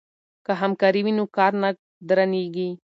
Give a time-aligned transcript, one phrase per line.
[0.45, 1.69] که همکاري وي نو کار نه
[2.07, 2.69] درنیږي.